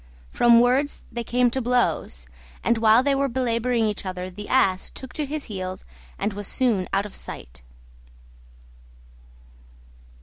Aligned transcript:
From 0.31 0.59
words 0.59 1.03
they 1.11 1.23
came 1.23 1.51
to 1.51 1.61
blows; 1.61 2.27
and 2.63 2.79
while 2.79 3.03
they 3.03 3.13
were 3.13 3.29
belabouring 3.29 3.85
each 3.85 4.03
other 4.03 4.31
the 4.31 4.49
Ass 4.49 4.89
took 4.89 5.13
to 5.13 5.27
his 5.27 5.43
heels 5.43 5.85
and 6.17 6.33
was 6.33 6.47
soon 6.47 6.87
out 6.91 7.05
of 7.05 7.13
sight. 7.15 7.61